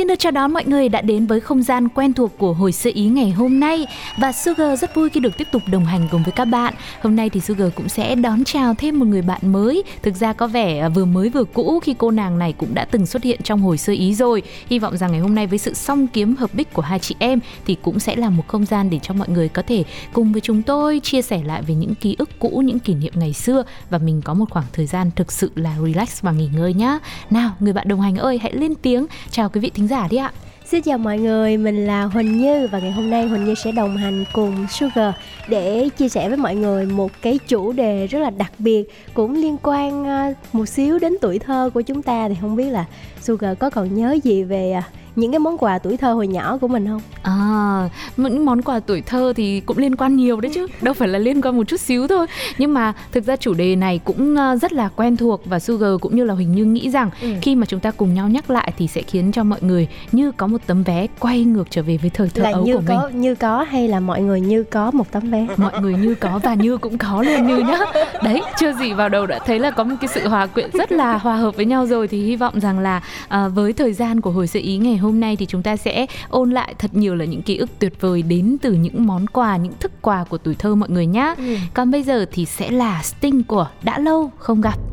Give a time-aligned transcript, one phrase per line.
[0.00, 2.72] Xin được chào đón mọi người đã đến với không gian quen thuộc của hồi
[2.72, 3.86] sơ ý ngày hôm nay
[4.18, 6.74] và Sugar rất vui khi được tiếp tục đồng hành cùng với các bạn.
[7.02, 9.82] Hôm nay thì Sugar cũng sẽ đón chào thêm một người bạn mới.
[10.02, 12.84] Thực ra có vẻ à, vừa mới vừa cũ khi cô nàng này cũng đã
[12.84, 14.42] từng xuất hiện trong hồi sơ ý rồi.
[14.66, 17.14] Hy vọng rằng ngày hôm nay với sự song kiếm hợp bích của hai chị
[17.18, 20.32] em thì cũng sẽ là một không gian để cho mọi người có thể cùng
[20.32, 23.32] với chúng tôi chia sẻ lại về những ký ức cũ, những kỷ niệm ngày
[23.32, 26.74] xưa và mình có một khoảng thời gian thực sự là relax và nghỉ ngơi
[26.74, 26.98] nhá.
[27.30, 30.16] Nào, người bạn đồng hành ơi, hãy lên tiếng chào quý vị thính giả đi
[30.16, 30.32] ạ.
[30.64, 33.72] Xin chào mọi người, mình là Huỳnh Như và ngày hôm nay Huỳnh Như sẽ
[33.72, 35.14] đồng hành cùng Sugar
[35.48, 39.34] để chia sẻ với mọi người một cái chủ đề rất là đặc biệt cũng
[39.34, 42.84] liên quan à, một xíu đến tuổi thơ của chúng ta thì không biết là
[43.20, 44.82] Sugar có còn nhớ gì về à,
[45.16, 47.00] những cái món quà tuổi thơ hồi nhỏ của mình không?
[47.22, 51.08] À, những món quà tuổi thơ thì cũng liên quan nhiều đấy chứ, đâu phải
[51.08, 52.26] là liên quan một chút xíu thôi.
[52.58, 55.90] Nhưng mà thực ra chủ đề này cũng ờ, rất là quen thuộc và Sugar
[56.00, 57.28] cũng như là Huỳnh Như nghĩ rằng ừ.
[57.42, 60.32] khi mà chúng ta cùng nhau nhắc lại thì sẽ khiến cho mọi người như
[60.32, 62.82] có một tấm vé quay ngược trở về với thời thơ là ấu như của
[62.86, 63.20] có mình.
[63.20, 65.46] như có hay là mọi người như có một tấm vé?
[65.56, 67.78] Mọi người như có và như cũng có luôn như nhá.
[68.24, 70.92] Đấy, chưa gì vào đầu đã thấy là có một cái sự hòa quyện rất
[70.92, 74.20] là hòa hợp với nhau rồi thì hy vọng rằng là à, với thời gian
[74.20, 77.14] của hồi sự ý ngày hôm nay thì chúng ta sẽ ôn lại thật nhiều
[77.14, 80.38] là những ký ức tuyệt vời đến từ những món quà, những thức quà của
[80.38, 81.34] tuổi thơ mọi người nhá.
[81.38, 81.56] Ừ.
[81.74, 84.89] Còn bây giờ thì sẽ là Sting của đã lâu không gặp.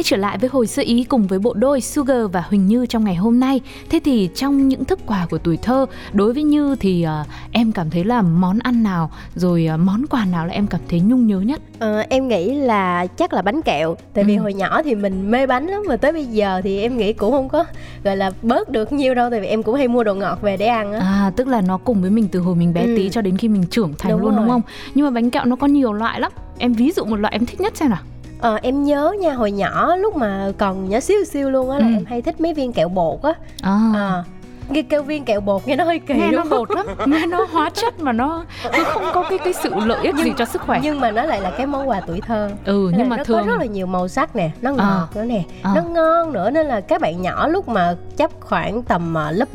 [0.00, 2.86] Quay trở lại với hồi sơ ý cùng với bộ đôi Sugar và Huỳnh Như
[2.86, 3.60] trong ngày hôm nay.
[3.90, 7.72] Thế thì trong những thức quà của tuổi thơ, đối với Như thì ờ, em
[7.72, 11.00] cảm thấy là món ăn nào rồi ờ, món quà nào là em cảm thấy
[11.00, 11.60] nhung nhớ nhất?
[11.78, 14.40] Ờ, em nghĩ là chắc là bánh kẹo tại vì Ừ.
[14.42, 17.32] hồi nhỏ thì mình mê bánh lắm mà tới bây giờ thì em nghĩ cũng
[17.32, 17.64] không có
[18.04, 20.56] gọi là bớt được nhiều đâu tại vì em cũng hay mua đồ ngọt về
[20.56, 22.94] để ăn á À tức là nó cùng với mình từ hồi mình bé Ừ.
[22.96, 24.48] tí cho đến khi mình trưởng thành Đúng luôn đúng rồi.
[24.48, 24.62] không?
[24.94, 26.32] Nhưng mà bánh kẹo nó có nhiều loại lắm.
[26.58, 27.98] Em ví dụ một loại em thích nhất xem nào.
[28.40, 31.86] Ờ, em nhớ nha hồi nhỏ lúc mà còn nhỏ xíu xíu luôn á là
[31.86, 31.92] Ừ.
[31.94, 33.78] em hay thích mấy viên kẹo bột á À.
[33.94, 34.24] à,
[34.74, 37.46] cái kêu viên kẹo bột nghe nó hơi kỳ nghe nó bột lắm nghe nó
[37.52, 38.44] hóa chất mà nó
[38.78, 41.22] nó không có cái cái sự lợi ích gì cho sức khỏe nhưng mà nó
[41.22, 43.58] lại là cái món quà tuổi thơ ừ Nên nhưng mà nó thường có rất
[43.58, 45.06] là nhiều màu sắc nè nó ngọt À.
[45.14, 45.72] nữa nè À.
[45.76, 49.48] nó ngon nữa nên là các bạn nhỏ lúc mà chấp khoảng tầm à, lớp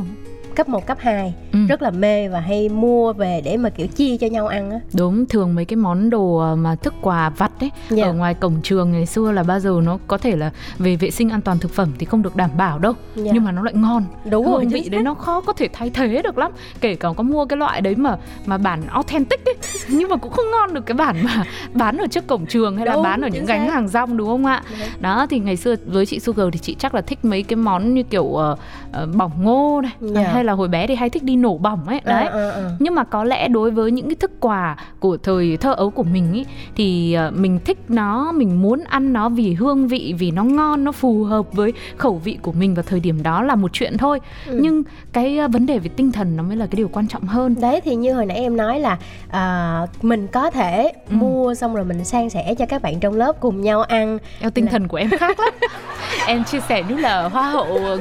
[0.55, 1.59] cấp 1, cấp 2 ừ.
[1.69, 4.79] rất là mê và hay mua về để mà kiểu chia cho nhau ăn á
[4.97, 8.05] đúng thường mấy cái món đồ ờ, mà thức quà vặt ấy Dạ.
[8.05, 11.11] ở ngoài cổng trường ngày xưa là bao giờ nó có thể là về vệ
[11.11, 13.31] sinh an toàn thực phẩm thì không được đảm bảo đâu Dạ.
[13.33, 15.67] nhưng mà nó lại ngon đúng rồi hương chính vị đấy nó khó có thể
[15.73, 16.51] thay thế được lắm
[16.81, 19.55] kể cả có mua cái loại đấy mà mà bản authentic ấy
[19.89, 22.85] nhưng mà cũng không ngon được cái bản mà bán ở trước cổng trường hay
[22.85, 23.73] là Đúng, bán ở những gánh xác.
[23.73, 24.79] hàng rong đúng không ạ Đúng.
[25.01, 27.93] đó thì ngày xưa với chị Sugar thì chị chắc là thích mấy cái món
[27.93, 28.55] như kiểu ờ,
[28.91, 30.31] ờ, bỏng ngô này Dạ.
[30.33, 32.69] hay là hồi bé thì hay thích đi nổ bỏng ấy đấy À, à, à.
[32.79, 36.03] nhưng mà có lẽ đối với những cái thức quà của thời thơ ấu của
[36.03, 36.45] mình ý
[36.75, 40.83] thì ờ, mình thích nó mình muốn ăn nó vì hương vị vì nó ngon
[40.83, 43.97] nó phù hợp với khẩu vị của mình vào thời điểm đó là một chuyện
[43.97, 44.59] thôi Ừ.
[44.61, 44.83] nhưng
[45.13, 47.55] cái ờ, vấn đề về tinh thần nó mới là cái điều quan trọng hơn
[47.61, 48.97] đấy thì như hồi nãy em nói là
[49.31, 51.15] à, mình có thể Ừ.
[51.15, 54.49] mua xong rồi mình san sẻ cho các bạn trong lớp cùng nhau ăn theo
[54.49, 55.53] tinh Là- thần của em khác lắm
[56.27, 57.99] em chia sẻ như là hoa hậu ờ,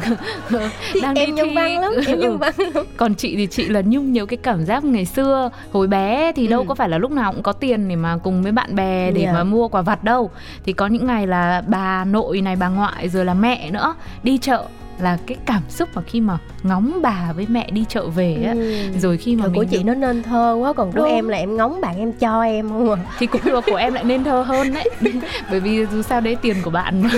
[1.02, 1.54] đang em đi nhân thi.
[1.56, 2.22] văn lắm em Ừ.
[2.22, 5.50] nhân văn lắm còn chị thì chị là nhung nhớ cái cảm giác ngày xưa
[5.72, 6.64] hồi bé thì đâu Ừ.
[6.68, 9.22] có phải là lúc nào cũng có tiền để mà cùng với bạn bè để
[9.22, 9.32] Dạ.
[9.32, 10.30] mà mua quà vặt đâu
[10.64, 14.38] thì có những ngày là bà nội này bà ngoại rồi là mẹ nữa đi
[14.38, 14.64] chợ
[14.98, 18.52] là cái cảm xúc mà khi mà ngóng bà với mẹ đi chợ về á
[18.52, 18.98] Ừ.
[18.98, 21.08] rồi khi mà mình của chị nó nên thơ quá còn của Đúng.
[21.08, 23.94] em là em ngóng bạn em cho em không à thì cũng được của em
[23.94, 24.90] lại nên thơ hơn đấy
[25.50, 27.10] bởi vì dù sao đấy tiền của bạn mà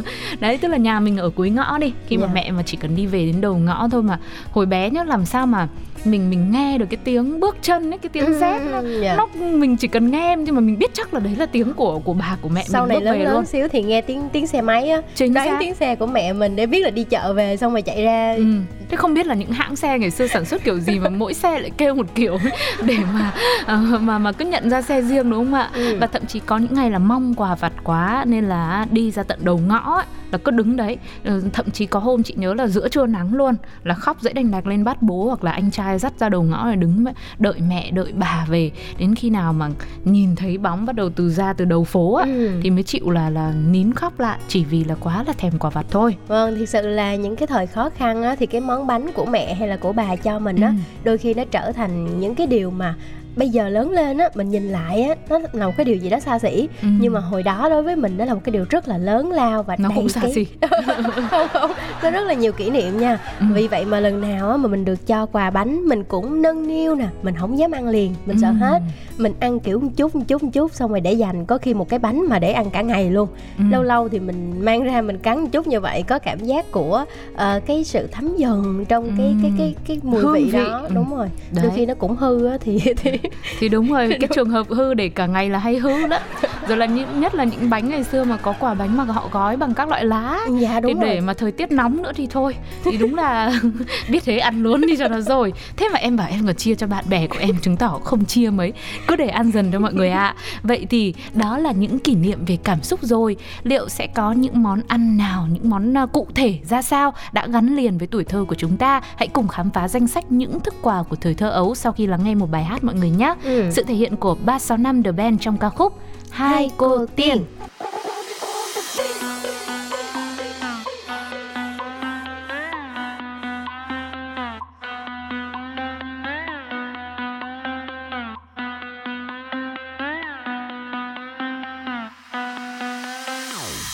[0.40, 2.32] đấy tức là nhà mình ở cuối ngõ đi khi mà Dạ.
[2.34, 4.18] mẹ mà chỉ cần đi về đến đầu ngõ thôi mà
[4.50, 5.68] hồi bé nhá làm sao mà
[6.06, 9.14] mình mình nghe được cái tiếng bước chân ấy cái tiếng dép nó, Dạ.
[9.16, 11.98] nó mình chỉ cần nghe nhưng mà mình biết chắc là đấy là tiếng của
[11.98, 14.00] của bà của mẹ sau mình này bước lớn về lớn luôn xíu thì nghe
[14.00, 16.80] tiếng tiếng xe máy á chính đoán xác tiếng xe của mẹ mình để biết
[16.84, 18.44] là đi chợ về xong rồi chạy ra ừ.
[18.88, 21.34] Thế không biết là những hãng xe ngày xưa sản xuất kiểu gì mà mỗi
[21.34, 22.38] xe lại kêu một kiểu
[22.84, 23.32] để mà
[23.62, 25.96] uh, mà mà cứ nhận ra xe riêng đúng không ạ ừ.
[26.00, 29.22] và thậm chí có những ngày là mong quà vặt quá nên là đi ra
[29.22, 30.04] tận đầu ngõ ấy,
[30.34, 33.34] là cứ đứng đấy ừ, thậm chí có hôm chị nhớ là giữa trưa nắng
[33.34, 33.54] luôn
[33.84, 36.42] là khóc dễ đành đạch lên bắt bố hoặc là anh trai dắt ra đầu
[36.42, 37.04] ngõ để đứng
[37.38, 39.70] đợi mẹ đợi bà về đến khi nào mà
[40.04, 42.50] nhìn thấy bóng bắt đầu từ ra từ đầu phố á ừ.
[42.62, 45.70] thì mới chịu là là nín khóc lại chỉ vì là quá là thèm quà
[45.70, 48.73] vặt thôi vâng thực sự là những cái thời khó khăn á thì cái món
[48.82, 50.74] bánh của mẹ hay là của bà cho mình á ừ.
[51.04, 52.94] đôi khi nó trở thành những cái điều mà
[53.36, 56.10] bây giờ lớn lên á mình nhìn lại á nó là một cái điều gì
[56.10, 56.88] đó xa xỉ ừ.
[57.00, 59.32] nhưng mà hồi đó đối với mình đó là một cái điều rất là lớn
[59.32, 60.32] lao và nó cũng xa cái...
[60.34, 60.46] xỉ
[61.30, 61.70] không không
[62.02, 63.46] nó rất là nhiều kỷ niệm nha ừ.
[63.52, 66.68] vì vậy mà lần nào á mà mình được cho quà bánh mình cũng nâng
[66.68, 68.40] niu nè mình không dám ăn liền mình ừ.
[68.42, 68.82] sợ hết
[69.18, 71.74] mình ăn kiểu một chút một chút một chút xong rồi để dành có khi
[71.74, 73.28] một cái bánh mà để ăn cả ngày luôn
[73.58, 73.64] ừ.
[73.70, 76.72] lâu lâu thì mình mang ra mình cắn một chút như vậy có cảm giác
[76.72, 79.34] của uh, cái sự thấm dần trong cái ừ.
[79.42, 80.88] cái cái cái mùi Hương vị, vị đó ừ.
[80.94, 81.64] đúng rồi Đấy.
[81.64, 83.10] đôi khi nó cũng hư á thì thì
[83.58, 86.18] thì đúng rồi cái trường hợp hư để cả ngày là hay hư đó
[86.68, 89.28] rồi là những nhất là những bánh ngày xưa mà có quả bánh mà họ
[89.32, 90.40] gói bằng các loại lá.
[90.60, 91.14] Dạ đúng để, rồi.
[91.14, 92.54] để mà thời tiết nóng nữa thì thôi.
[92.84, 93.60] Thì đúng là
[94.10, 95.52] biết thế ăn luôn đi cho nó rồi.
[95.76, 98.24] Thế mà em bảo em còn chia cho bạn bè của em chứng tỏ không
[98.24, 98.72] chia mấy.
[99.06, 100.24] Cứ để ăn dần cho mọi người ạ.
[100.26, 100.34] À.
[100.62, 103.36] vậy thì đó là những kỷ niệm về cảm xúc rồi.
[103.62, 107.46] Liệu sẽ có những món ăn nào những món à, cụ thể ra sao đã
[107.46, 109.00] gắn liền với tuổi thơ của chúng ta?
[109.16, 112.06] Hãy cùng khám phá danh sách những thức quà của thời thơ ấu sau khi
[112.06, 113.34] lắng nghe một bài hát mọi người nhé.
[113.44, 113.70] Ừ.
[113.70, 115.98] sự thể hiện của 365 The Band trong ca khúc
[116.34, 117.44] Hai cô tiên.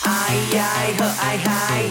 [0.03, 1.90] ai ai hờ ai hai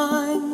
[0.00, 0.49] behind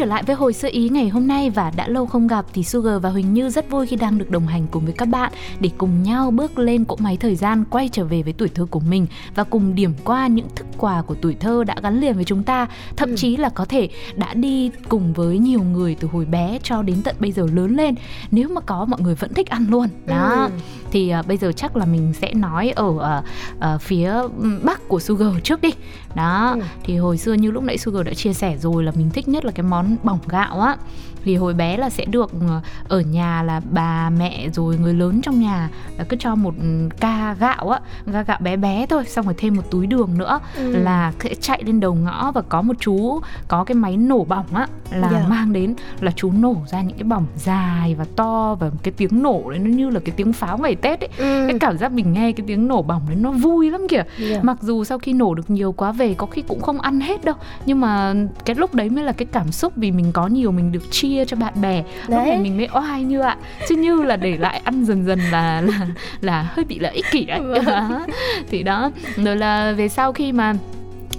[0.00, 2.64] trở lại với hồi sơ ý ngày hôm nay và đã lâu không gặp thì
[2.64, 5.32] Sugar và Huỳnh Như rất vui khi đang được đồng hành cùng với các bạn
[5.60, 8.66] để cùng nhau bước lên cỗ máy thời gian quay trở về với tuổi thơ
[8.70, 12.14] của mình và cùng điểm qua những thức quà của tuổi thơ đã gắn liền
[12.14, 12.66] với chúng ta,
[12.96, 13.16] thậm Ừ.
[13.16, 17.02] chí là có thể đã đi cùng với nhiều người từ hồi bé cho đến
[17.04, 17.94] tận bây giờ lớn lên.
[18.30, 19.88] Nếu mà có mọi người vẫn thích ăn luôn.
[20.06, 20.48] Đó.
[20.50, 20.50] Ừ.
[20.90, 23.22] Thì à, bây giờ chắc là mình sẽ nói ở à,
[23.60, 24.14] à, phía
[24.62, 25.70] bắc của Sugar trước đi.
[26.14, 26.56] Đó.
[26.60, 26.62] Ừ.
[26.84, 29.44] Thì hồi xưa như lúc nãy Sugar đã chia sẻ rồi là mình thích nhất
[29.44, 30.76] là cái món bỏng gạo á
[31.24, 35.20] thì hồi bé là sẽ được ờ, ở nhà là bà mẹ rồi người lớn
[35.22, 36.54] trong nhà là cứ cho một
[37.00, 37.80] ca gạo á
[38.12, 40.70] ca gạo bé bé thôi xong rồi thêm một túi đường nữa Ừ.
[40.76, 44.46] là sẽ chạy lên đầu ngõ và có một chú có cái máy nổ bỏng
[44.54, 45.24] á là Dạ.
[45.28, 49.22] mang đến là chú nổ ra những cái bỏng dài và to và cái tiếng
[49.22, 51.44] nổ đấy nó như là cái tiếng pháo ngày tết ấy Ừ.
[51.48, 54.40] cái cảm giác mình nghe cái tiếng nổ bỏng đấy nó vui lắm kìa Dạ.
[54.42, 57.24] mặc dù sau khi nổ được nhiều quá về có khi cũng không ăn hết
[57.24, 57.34] đâu
[57.66, 60.72] nhưng mà cái lúc đấy mới là cái cảm xúc vì mình có nhiều mình
[60.72, 61.82] được chia cho bạn bè.
[62.06, 62.28] Lúc Đấy.
[62.28, 63.36] này mình mới oai như ạ.
[63.68, 65.86] Chứ như là để lại ăn dần dần là là
[66.20, 67.40] là hơi bị là ích kỷ đấy.
[67.40, 68.02] Vâng.
[68.50, 68.90] Thì đó.
[69.16, 70.54] Rồi là về sau khi mà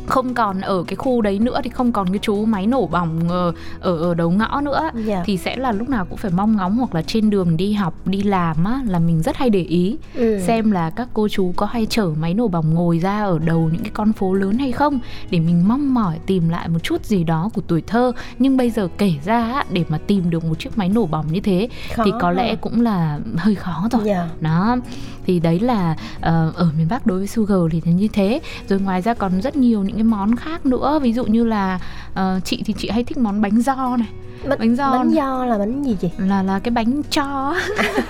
[0.05, 3.29] không còn ở cái khu đấy nữa thì không còn cái chú máy nổ bỏng
[3.29, 5.23] ờ, ở ở đầu ngõ nữa Dạ.
[5.25, 7.93] thì sẽ là lúc nào cũng phải mong ngóng hoặc là trên đường đi học
[8.05, 10.39] đi làm á là mình rất hay để ý Ừ.
[10.47, 13.69] xem là các cô chú có hay chở máy nổ bỏng ngồi ra ở đầu
[13.73, 17.05] những cái con phố lớn hay không để mình mong mỏi tìm lại một chút
[17.05, 20.45] gì đó của tuổi thơ nhưng bây giờ kể ra á, để mà tìm được
[20.45, 22.55] một chiếc máy nổ bỏng như thế Khó thì có lẽ ha.
[22.55, 24.29] cũng là hơi khó rồi Dạ.
[24.41, 24.77] đó
[25.25, 28.39] thì đấy là ờ, ở miền Bắc đối với Sugar thì như thế
[28.69, 30.99] rồi ngoài ra còn rất nhiều những cái món khác nữa.
[31.01, 31.79] Ví dụ như là
[32.13, 34.07] ờ, chị thì chị hay thích món bánh do này.
[34.49, 36.09] Bánh, bánh giò bánh giò là bánh gì chị?
[36.17, 37.55] Là là cái bánh cho.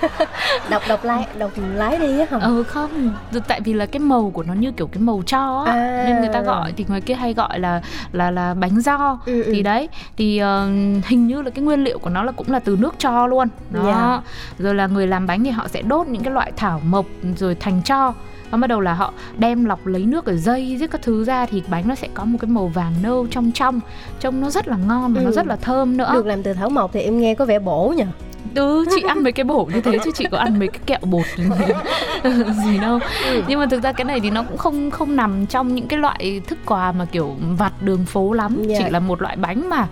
[0.70, 3.10] Đọc đọc lái đọc lái đi á không ừ không.
[3.48, 5.72] Tại vì là cái màu của nó như kiểu cái màu cho á.
[5.72, 6.04] À.
[6.06, 7.82] nên người ta gọi thì người kia hay gọi là
[8.12, 9.52] là là bánh do Ừ, ừ.
[9.54, 10.66] thì đấy thì ờ,
[11.06, 13.48] hình như là cái nguyên liệu của nó là cũng là từ nước cho luôn.
[13.70, 13.82] Đó.
[13.84, 14.20] Dạ.
[14.58, 17.06] rồi là người làm bánh thì họ sẽ đốt những cái loại thảo mộc
[17.36, 18.12] rồi thành cho
[18.52, 21.46] và bắt đầu là họ đem lọc lấy nước ở dây với các thứ ra
[21.46, 23.80] thì bánh nó sẽ có một cái màu vàng nâu trong trong.
[24.20, 25.34] Trông nó rất là ngon và nó Ừ.
[25.34, 26.10] rất là thơm nữa.
[26.14, 28.04] Được làm từ thảo mộc thì em nghe có vẻ bổ nhỉ?
[28.54, 30.98] Ừ chị ăn mấy cái bổ như thế chứ chị có ăn mấy cái kẹo
[31.10, 31.24] bột
[32.64, 32.98] gì đâu.
[33.48, 35.98] Nhưng mà thực ra cái này thì nó cũng không không nằm trong những cái
[35.98, 38.62] loại thức quà mà kiểu vặt đường phố lắm.
[38.66, 38.76] Dạ.
[38.78, 39.86] chỉ là một loại bánh mà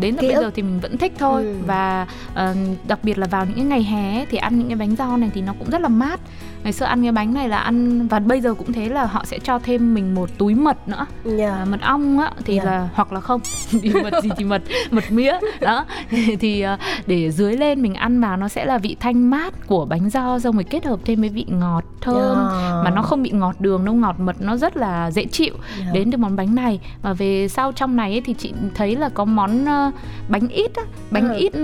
[0.00, 1.42] đến tận bây giờ thì mình vẫn thích thôi.
[1.42, 1.54] Ừ.
[1.66, 2.54] và ờ,
[2.88, 5.30] đặc biệt là vào những cái ngày hè thì ăn những cái bánh do này
[5.34, 6.20] thì nó cũng rất là mát
[6.64, 9.24] ngày xưa ăn cái bánh này là ăn và bây giờ cũng thế là họ
[9.24, 12.64] sẽ cho thêm mình một túi mật nữa dạ à, mật ong á thì Dạ.
[12.64, 13.40] là hoặc là không
[13.82, 15.84] thì mật gì thì mật mật mía đó
[16.40, 19.84] thì à, để dưới lên mình ăn vào nó sẽ là vị thanh mát của
[19.84, 22.80] bánh do xong rồi kết hợp thêm với vị ngọt thơm Dạ.
[22.84, 25.86] mà nó không bị ngọt đường đâu ngọt mật nó rất là dễ chịu Dạ.
[25.92, 29.08] đến từ món bánh này và về sau trong này ấy, thì chị thấy là
[29.08, 29.90] có món ờ,
[30.28, 31.34] bánh ít á bánh Ừ.
[31.38, 31.58] ít ờ,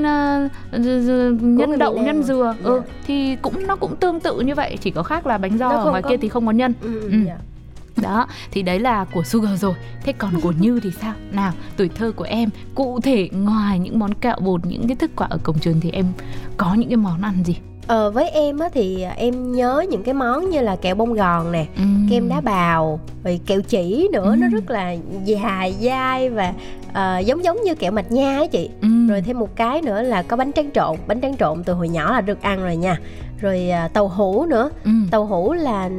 [0.73, 2.93] d- d- người nhân đậu nhân dừa ừ, Dạ.
[3.07, 5.91] thì cũng nó cũng tương tự như vậy chỉ có khác là bánh Nó ở
[5.91, 7.17] ngoài có- kia thì không có nhân ừ, Ừ.
[7.27, 7.37] dạ.
[8.03, 9.75] đó thì đấy là của Sugar rồi
[10.05, 13.99] thế còn của Như thì sao nào tuổi thơ của em cụ thể ngoài những
[13.99, 16.07] món kẹo bột những cái thức quà ở cổng trường thì em
[16.57, 20.15] có những cái món ăn gì Ờ, với em á thì em nhớ những cái
[20.15, 22.07] món như là kẹo bông gòn nè Ừm.
[22.11, 24.51] kem đá bào rồi kẹo chỉ nữa nó Ừm.
[24.55, 26.53] rất là dài dai và
[26.93, 29.09] ờ, giống giống như kẹo mạch nha á chị Ừm.
[29.09, 31.89] rồi thêm một cái nữa là có bánh tráng trộn bánh tráng trộn từ hồi
[31.89, 32.97] nhỏ là được ăn rồi nha
[33.45, 35.09] rồi à, tàu hũ nữa Ừm.
[35.11, 35.91] tàu hũ là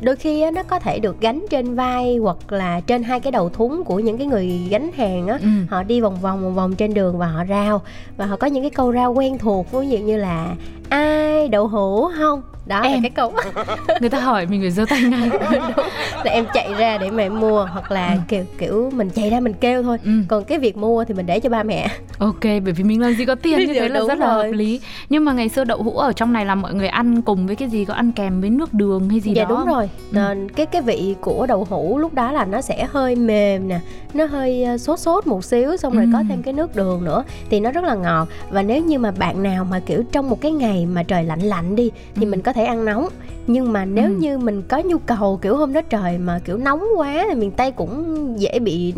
[0.00, 3.48] đôi khi nó có thể được gánh trên vai hoặc là trên hai cái đầu
[3.48, 5.66] thúng của những cái người gánh hàng á Ừm.
[5.70, 7.82] họ đi vòng vòng vòng vòng trên đường và họ rao
[8.16, 10.54] và họ có những cái câu rao quen thuộc ví dụ như là
[10.88, 13.02] ai đậu hũ không đó là Em.
[13.02, 13.32] cái câu
[14.00, 15.30] người ta hỏi mình phải giơ tay ngay
[16.24, 18.18] là em chạy ra để em mua hoặc là Ừ.
[18.28, 20.10] kiểu kiểu mình chạy ra mình kêu thôi ừ.
[20.28, 21.88] còn cái việc mua thì mình để cho ba mẹ
[22.18, 24.44] ok bởi vì mình làm gì có tiền như thế là rất là rồi.
[24.46, 27.22] hợp lý nhưng mà ngày xưa đậu hũ ở trong này là mọi người ăn
[27.22, 29.66] cùng với cái gì có ăn kèm với nước đường hay gì dạ đó đúng
[29.74, 30.14] rồi Ừ.
[30.16, 33.80] Nên cái cái vị của đậu hũ lúc đó là nó sẽ hơi mềm nè
[34.14, 36.10] nó hơi ờ, sốt sốt một xíu xong rồi Ừ.
[36.12, 39.10] có thêm cái nước đường nữa thì nó rất là ngọt và nếu như mà
[39.10, 42.30] bạn nào mà kiểu trong một cái ngày mà trời lạnh lạnh đi thì Ừ.
[42.30, 43.08] mình có thể ăn nóng
[43.46, 44.14] nhưng mà nếu Ừ.
[44.18, 47.50] như mình có nhu cầu kiểu hôm đó trời mà kiểu nóng quá thì miền
[47.50, 48.94] tây cũng dễ bị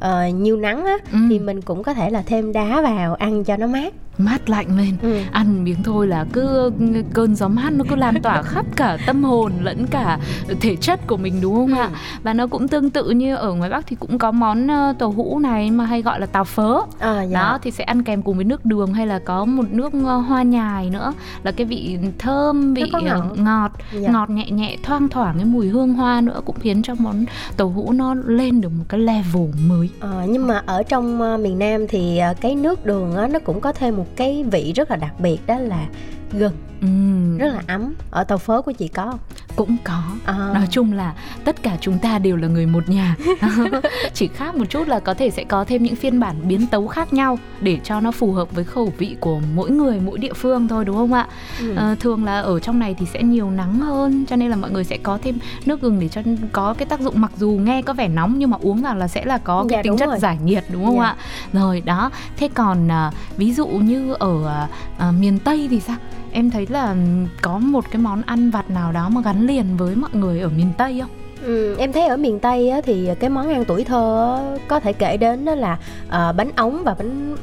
[0.00, 1.18] ờ, nhiều nắng á Ừ.
[1.30, 4.76] thì mình cũng có thể là thêm đá vào ăn cho nó mát mát lạnh
[4.78, 5.18] lên ừ.
[5.32, 6.72] ăn miếng thôi là cứ
[7.12, 10.18] cơn gió mát nó cứ lan tỏa khắp cả tâm hồn lẫn cả
[10.60, 11.74] thể chất của mình đúng không Ừ.
[11.80, 11.90] ạ
[12.22, 15.10] và nó cũng tương tự như ở ngoài bắc thì cũng có món ờ, tàu
[15.10, 17.40] hũ này mà hay gọi là tàu phớ à, dạ.
[17.40, 19.92] đó thì sẽ ăn kèm cùng với nước đường hay là có một nước
[20.28, 23.24] hoa nhài nữa là cái vị thơm vị ngọt.
[23.36, 24.10] ngọt Dạ.
[24.10, 27.24] ngọt nhẹ nhẹ thoang thoảng cái mùi hương hoa nữa cũng khiến cho món
[27.56, 31.36] tàu hũ nó lên được một cái level mới Ờ, nhưng mà ở trong ờ,
[31.36, 34.72] miền Nam thì ờ, cái nước đường á, nó cũng có thêm một cái vị
[34.76, 35.86] rất là đặc biệt đó là
[36.32, 39.18] gừng Ừm, rất là ấm ở tàu phớ của chị có không?
[39.58, 43.16] Cũng có À, nói chung là tất cả chúng ta đều là người một nhà
[44.14, 46.86] chỉ khác một chút là có thể sẽ có thêm những phiên bản biến tấu
[46.88, 50.32] khác nhau để cho nó phù hợp với khẩu vị của mỗi người mỗi địa
[50.32, 51.26] phương thôi đúng không ạ
[51.60, 51.74] ừ.
[51.76, 54.70] Ờ, thường là ở trong này thì sẽ nhiều nắng hơn cho nên là mọi
[54.70, 56.20] người sẽ có thêm nước gừng để cho
[56.52, 59.08] có cái tác dụng mặc dù nghe có vẻ nóng nhưng mà uống vào là
[59.08, 60.18] sẽ là có cái Dạ, tính chất rồi.
[60.18, 61.04] giải nhiệt đúng không Dạ.
[61.04, 61.16] ạ
[61.52, 65.96] rồi đó thế còn à, ví dụ như ở à, à, miền tây thì sao
[66.32, 66.96] em thấy là
[67.42, 70.48] có một cái món ăn vặt nào đó mà gắn liền với mọi người ở
[70.56, 71.10] miền tây không
[71.44, 74.80] Ừ, em thấy ở miền Tây á, thì cái món ăn tuổi thơ á, có
[74.80, 77.36] thể kể đến đó là ờ, bánh ống và bánh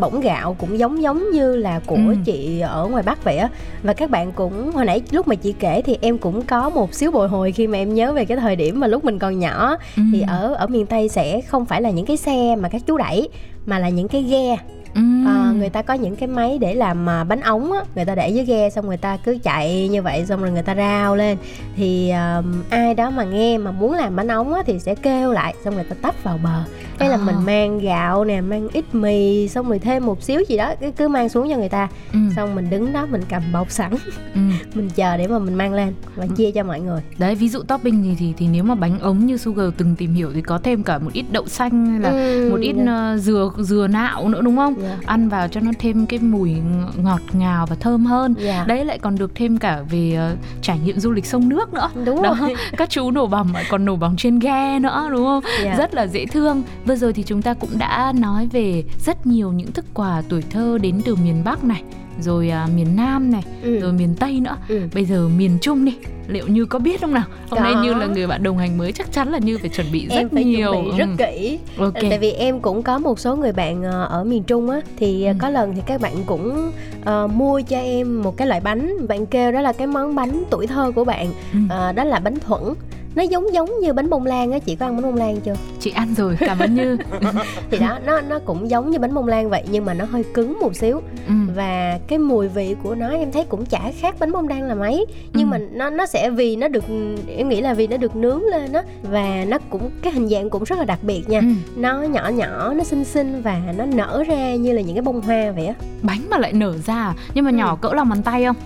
[0.00, 2.14] bỗng gạo cũng giống giống như là của Ừ.
[2.24, 3.48] chị ở ngoài Bắc vậy á
[3.82, 6.94] và các bạn cũng hồi nãy lúc mà chị kể thì em cũng có một
[6.94, 9.38] xíu bồi hồi khi mà em nhớ về cái thời điểm mà lúc mình còn
[9.38, 9.76] nhỏ
[10.12, 10.26] thì Ừ.
[10.28, 13.28] ở ở miền Tây sẽ không phải là những cái xe mà các chú đẩy
[13.66, 14.56] mà là những cái ghe
[14.94, 15.00] Ừ.
[15.26, 18.14] Ờ, người ta có những cái máy để làm à, bánh ống á người ta
[18.14, 21.16] để dưới ghe xong người ta cứ chạy như vậy xong rồi người ta rao
[21.16, 21.36] lên
[21.76, 25.32] thì à, ai đó mà nghe mà muốn làm bánh ống á thì sẽ kêu
[25.32, 26.62] lại xong người ta tấp vào bờ
[27.00, 27.24] hay là À.
[27.26, 30.90] mình mang gạo nè mang ít mì xong rồi thêm một xíu gì đó cứ,
[30.90, 32.18] cứ mang xuống cho người ta ừ.
[32.36, 33.92] xong mình đứng đó mình cầm bọc sẵn
[34.34, 34.40] Ừ.
[34.74, 37.00] mình chờ để mà mình mang lên và chia cho mọi người.
[37.18, 40.14] Đấy ví dụ topping thì, thì thì nếu mà bánh ống như Sugar từng tìm
[40.14, 42.92] hiểu thì có thêm cả một ít đậu xanh hay là Ừ, một ít dạ.
[42.92, 44.74] ờ, dừa dừa nạo nữa đúng không?
[44.82, 44.96] Dạ.
[45.06, 48.34] ăn vào cho nó thêm cái mùi ng- ngọt ngào và thơm hơn.
[48.44, 48.64] Dạ.
[48.68, 51.90] đấy lại còn được thêm cả về ờ, trải nghiệm du lịch sông nước nữa.
[52.04, 52.54] Đúng đó rồi.
[52.76, 55.44] các chú nổ lại còn nổ bỏng trên ghe nữa đúng không?
[55.64, 55.74] Dạ.
[55.78, 56.62] rất là dễ thương.
[56.86, 60.42] Vừa rồi thì chúng ta cũng đã nói về rất nhiều những thức quà tuổi
[60.50, 61.82] thơ đến từ miền bắc này
[62.20, 63.78] rồi à, miền nam này Ừ.
[63.80, 64.80] rồi miền tây nữa Ừ.
[64.94, 65.94] bây giờ miền trung đi
[66.28, 67.82] liệu như có biết không nào hôm nay Có.
[67.82, 70.16] như là người bạn đồng hành mới chắc chắn là như phải chuẩn bị rất
[70.16, 71.14] em phải nhiều chuẩn bị rất Ừ.
[71.18, 74.70] kỹ ok Tại vì em cũng có một số người bạn ờ, ở miền Trung
[74.70, 75.32] á thì Ừ.
[75.38, 76.70] có lần thì các bạn cũng
[77.04, 80.42] ờ, mua cho em một cái loại bánh bạn kêu đó là cái món bánh
[80.50, 81.58] tuổi thơ của bạn Ừ.
[81.68, 82.62] Ờ, đó là bánh thuẫn
[83.18, 85.54] nó giống giống như bánh bông lan á chị có ăn bánh bông lan chưa
[85.80, 86.96] chị ăn rồi cảm ơn như
[87.70, 90.24] thì đó nó nó cũng giống như bánh bông lan vậy nhưng mà nó hơi
[90.34, 91.34] cứng một xíu ừ.
[91.54, 94.74] và cái mùi vị của nó em thấy cũng chả khác bánh bông lan là
[94.74, 95.50] mấy nhưng Ừ.
[95.50, 96.84] mà nó nó sẽ vì nó được
[97.36, 100.50] em nghĩ là vì nó được nướng lên á và nó cũng cái hình dạng
[100.50, 101.46] cũng rất là đặc biệt nha Ừ.
[101.76, 105.20] nó nhỏ nhỏ nó xinh xinh và nó nở ra như là những cái bông
[105.20, 107.14] hoa vậy á bánh mà lại nở ra à?
[107.34, 107.76] nhưng mà nhỏ Ừ.
[107.88, 108.56] cỡ lòng bàn tay không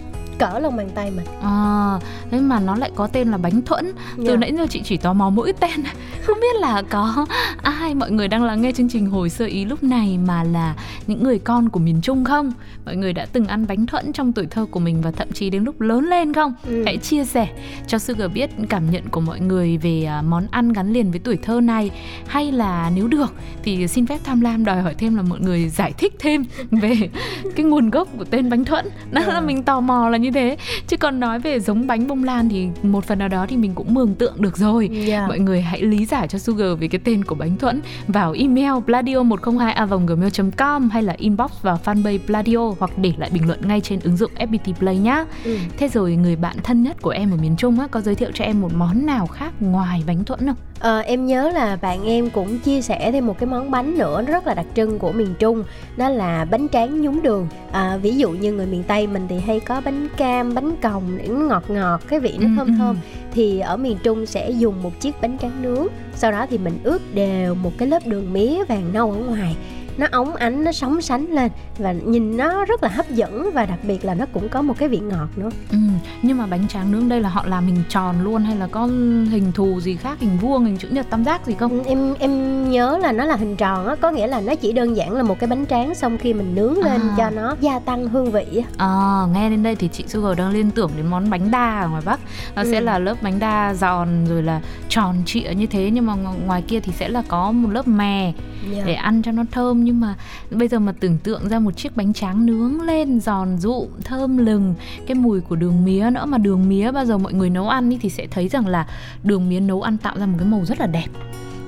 [0.43, 1.27] cỡ lòng bàn tay mình.
[1.43, 1.99] À,
[2.31, 3.93] thế mà nó lại có tên là bánh thuẫn.
[4.17, 4.37] Từ Dạ.
[4.37, 5.71] nãy giờ chị chỉ tò mò mỗi tên.
[6.23, 7.27] Không biết là có
[7.63, 10.75] ai mọi người đang lắng nghe chương trình Hồi sơ ý lúc này Mà là
[11.07, 12.53] những người con của miền Trung không?
[12.87, 15.51] Mọi người đã từng ăn bánh thuẫn trong tuổi thơ của mình Và thậm chí
[15.51, 16.55] đến lúc lớn lên không?
[16.67, 16.83] Ừ.
[16.85, 17.49] Hãy chia sẻ
[17.87, 21.21] cho Sugar biết cảm nhận của mọi người Về à, món ăn gắn liền với
[21.21, 21.91] tuổi thơ này.
[22.27, 25.69] Hay là nếu được Thì xin phép tham lam đòi hỏi thêm là mọi người
[25.69, 27.11] giải thích thêm Về
[27.57, 28.87] cái nguồn gốc của tên bánh thuẫn.
[29.13, 29.41] Đó là Ờ.
[29.41, 30.57] mình tò mò là như thế.
[30.87, 33.75] Chứ còn nói về giống bánh bông lan thì một phần nào đó thì mình
[33.75, 34.91] cũng mường tượng được rồi.
[35.07, 35.27] Dạ.
[35.27, 38.73] mọi người hãy lý giải cho Sugar về cái tên của bánh thuẫn vào email
[38.87, 43.47] pladio 102 a gmail com hay là inbox vào fanpage pladio hoặc để lại bình
[43.47, 45.25] luận ngay trên ứng dụng FPT Play nhá.
[45.45, 45.57] Ừ.
[45.79, 48.31] thế rồi người bạn thân nhất của em ở miền Trung á có giới thiệu
[48.35, 50.57] cho em một món nào khác ngoài bánh thuẫn không?
[50.83, 54.23] Ờ, em nhớ là bạn em cũng chia sẻ thêm một cái món bánh nữa
[54.23, 55.65] rất là đặc trưng của miền Trung
[55.97, 57.49] đó là bánh tráng nhúng đường.
[57.73, 61.19] À, ví dụ như người miền Tây mình thì hay có bánh cam bánh còng
[61.19, 62.73] để ngọt ngọt cái vị nó Ừ, thơm ừ.
[62.79, 62.97] thơm
[63.33, 66.79] thì ở miền Trung sẽ dùng một chiếc bánh tráng nướng sau đó thì mình
[66.85, 69.57] ướp đều một cái lớp đường mía vàng nâu ở ngoài
[69.99, 73.67] nó óng ánh nó sóng sánh lên và nhìn nó rất là hấp dẫn và
[73.67, 75.79] đặc biệt là nó cũng có một cái vị ngọt nữa ừ,
[76.23, 78.87] nhưng mà bánh tráng nướng đây là họ làm hình tròn luôn hay là có
[79.31, 82.15] hình thù gì khác hình vuông hình chữ nhật tam giác gì không Ừ, em
[82.19, 85.13] em nhớ là nó là hình tròn á có nghĩa là nó chỉ đơn giản
[85.13, 87.15] là một cái bánh tráng xong khi mình nướng lên À.
[87.19, 90.71] cho nó gia tăng hương vị À, nghe đến đây thì chị Sugar đang liên
[90.71, 92.21] tưởng đến món bánh đa ở ngoài Bắc
[92.57, 92.85] Nó sẽ Ừ.
[92.85, 96.63] là lớp bánh đa giòn rồi là tròn trịa như thế Nhưng mà ngo- ngoài
[96.63, 98.33] kia thì sẽ là có một lớp mè
[98.77, 98.83] Dạ.
[98.87, 100.15] để ăn cho nó thơm Nhưng mà
[100.51, 104.37] bây giờ mà tưởng tượng ra một chiếc bánh tráng nướng lên giòn dụ, thơm
[104.39, 104.75] lừng
[105.07, 107.91] Cái mùi của đường mía nữa Mà đường mía bao giờ mọi người nấu ăn
[107.91, 108.87] ý, thì sẽ thấy rằng là
[109.25, 111.07] đường mía nấu ăn tạo ra một cái màu rất là đẹp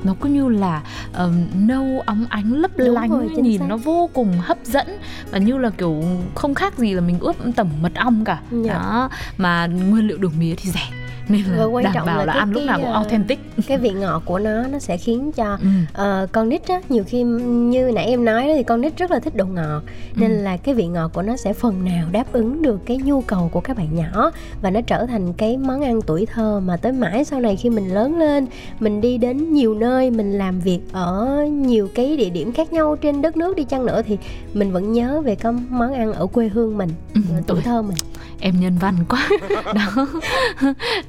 [0.04, 3.64] nó cứ như là ờm, nâu óng ánh lấp Đúng lánh rồi, nhìn xác.
[3.68, 4.86] nó vô cùng hấp dẫn
[5.30, 8.72] và như là kiểu không khác gì là mình ướp tẩm mật ong cả Dạ.
[8.74, 10.90] đó mà nguyên liệu đường mía thì rẻ
[11.28, 12.86] nên là Và quan đảm trọng bảo là là, cái- ăn lúc cái, nào cũng
[12.86, 13.38] ờ, authentic.
[13.66, 15.66] cái vị ngọt của nó nó sẽ khiến cho ừ.
[15.92, 19.10] Ờ, con nít á nhiều khi như nãy em nói đó thì con nít rất
[19.10, 19.82] là thích đồ ngọt.
[20.16, 20.42] Nên Ừ.
[20.42, 23.48] là cái vị ngọt của nó sẽ phần nào đáp ứng được cái nhu cầu
[23.52, 24.30] của các bạn nhỏ
[24.62, 27.70] và nó trở thành cái món ăn tuổi thơ mà tới mãi sau này khi
[27.70, 28.46] mình lớn lên
[28.80, 32.96] mình đi đến nhiều nơi mình làm việc ở nhiều cái địa điểm khác nhau
[32.96, 34.18] trên đất nước đi chăng nữa thì
[34.54, 37.96] mình vẫn nhớ về cái món ăn ở quê hương mình Ừ, tuổi thơ mình.
[38.40, 39.28] Em nhân văn quá.
[39.74, 40.06] Đó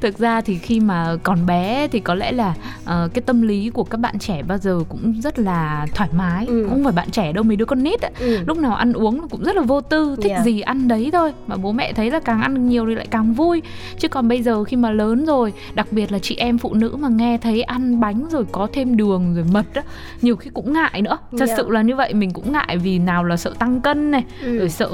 [0.05, 2.53] thực ra thì khi mà còn bé thì có lẽ là
[2.85, 6.45] ờ, cái tâm lý của các bạn trẻ bao giờ cũng rất là thoải mái
[6.47, 6.65] Ừ.
[6.69, 8.37] không phải bạn trẻ đâu mấy đứa con nít ạ ừ.
[8.47, 10.43] lúc nào ăn uống cũng rất là vô tư thích Dạ.
[10.43, 13.33] gì ăn đấy thôi mà bố mẹ thấy là càng ăn nhiều thì lại càng
[13.33, 13.61] vui
[13.99, 16.95] chứ còn bây giờ khi mà lớn rồi đặc biệt là chị em phụ nữ
[16.99, 19.81] mà nghe thấy ăn bánh rồi có thêm đường rồi mật á
[20.21, 21.55] nhiều khi cũng ngại nữa thật Dạ.
[21.57, 24.57] sự là như vậy mình cũng ngại vì nào là sợ tăng cân này Ừ.
[24.57, 24.89] rồi sợ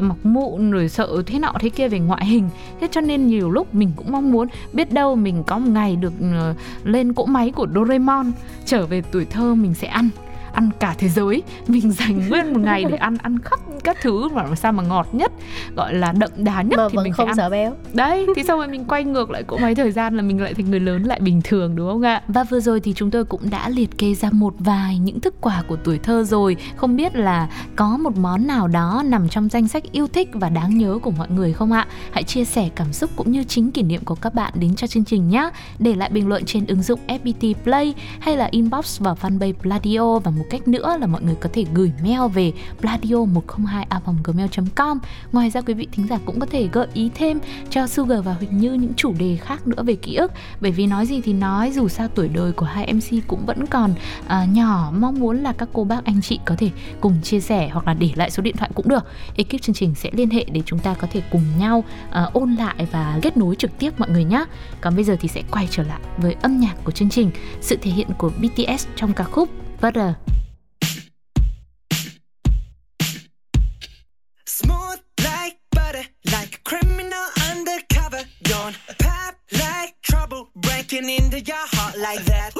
[0.00, 2.48] mọc mụn rồi sợ thế nọ thế kia về ngoại hình
[2.80, 5.96] thế cho nên nhiều lúc mình cũng mong muốn biết đâu mình có một ngày
[5.96, 8.32] được ờ, lên cỗ máy của Doraemon,
[8.64, 10.08] trở về tuổi thơ mình sẽ ăn
[10.56, 11.42] ăn cả thế giới.
[11.66, 15.08] Mình dành nguyên một ngày để ăn ăn khắp các thứ mà sao mà ngọt
[15.12, 15.32] nhất
[15.76, 17.36] gọi là đậm đà nhất mà thì mình không phải ăn.
[17.36, 17.74] sợ béo.
[17.92, 20.54] Đấy thì xong rồi mình quay ngược lại cỗ máy thời gian là mình lại
[20.54, 22.22] thành người lớn lại bình thường đúng không ạ?
[22.28, 25.34] Và vừa rồi thì chúng tôi cũng đã liệt kê ra một vài những thức
[25.40, 26.56] quà của tuổi thơ rồi.
[26.76, 30.48] Không biết là có một món nào đó nằm trong danh sách yêu thích và
[30.48, 31.86] đáng nhớ của mọi người không ạ?
[32.12, 34.86] Hãy chia sẻ cảm xúc cũng như chính kỷ niệm của các bạn đến cho
[34.86, 39.00] chương trình nhé để lại bình luận trên ứng dụng FPT Play hay là inbox
[39.00, 42.52] vào fanpage Pladio và một cách nữa là mọi người có thể gửi mail về
[42.80, 43.86] pladio 102
[44.24, 44.98] gmail com.
[45.32, 47.38] Ngoài ra quý vị thính giả cũng có thể gợi ý thêm
[47.70, 50.32] cho Sugar và Huỳnh Như những chủ đề khác nữa về ký ức.
[50.60, 53.66] Bởi vì nói gì thì nói dù sao tuổi đời của hai MC cũng vẫn
[53.66, 53.94] còn
[54.26, 54.92] à, nhỏ.
[54.98, 57.94] Mong muốn là các cô bác anh chị có thể cùng chia sẻ hoặc là
[57.94, 59.04] để lại số điện thoại cũng được.
[59.36, 62.54] Ekip chương trình sẽ liên hệ để chúng ta có thể cùng nhau à, ôn
[62.54, 64.44] lại và kết nối trực tiếp mọi người nhé
[64.80, 67.30] còn bây giờ thì sẽ quay trở lại với âm nhạc của chương trình
[67.60, 70.16] sự thể hiện của BTS trong ca khúc Butter
[74.46, 78.22] Smooth like butter, like a criminal undercover.
[78.42, 82.54] Don't pop like trouble, breaking into your heart like that.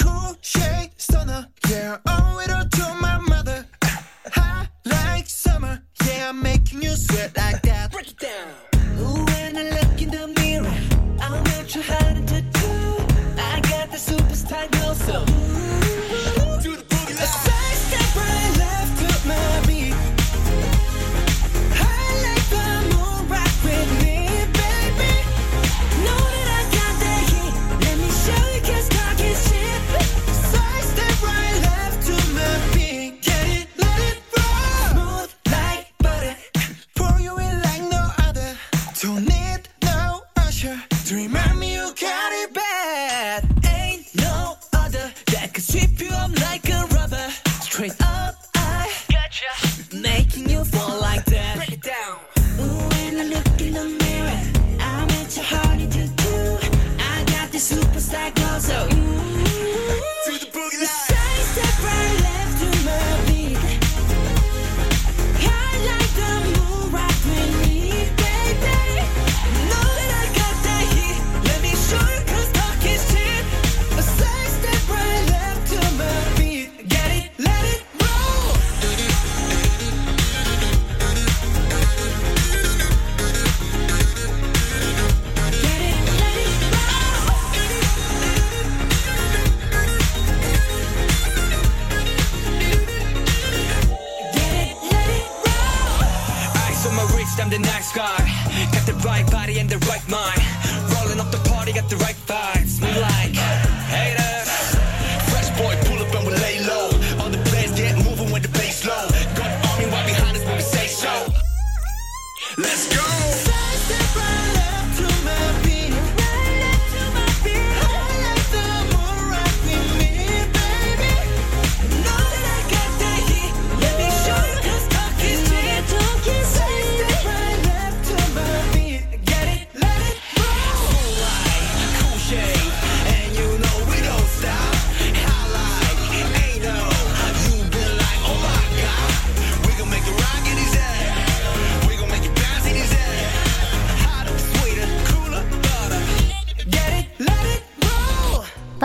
[0.00, 3.66] Cool shade stunner, yeah, owe it all to my mother.
[4.32, 7.92] Hot like summer, yeah, I'm making you sweat like that.
[7.92, 8.48] Break it down.
[8.98, 10.74] Ooh, when I look in the mirror,
[11.20, 12.70] I'm not too hard to do.
[13.38, 15.79] I got the superstar glow, so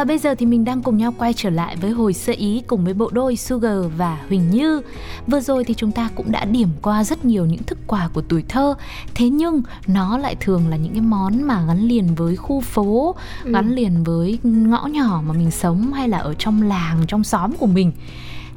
[0.05, 2.63] Và bây giờ thì mình đang cùng nhau quay trở lại với hồi sơ ý
[2.67, 4.81] cùng với bộ đôi Sugar và Huỳnh Như.
[5.27, 8.21] Vừa rồi thì chúng ta cũng đã điểm qua rất nhiều những thức quà của
[8.21, 8.73] tuổi thơ.
[9.15, 13.15] Thế nhưng nó lại thường là những cái món mà gắn liền với khu phố,
[13.43, 13.51] ừ.
[13.51, 17.53] gắn liền với ngõ nhỏ mà mình sống hay là ở trong làng, trong xóm
[17.57, 17.91] của mình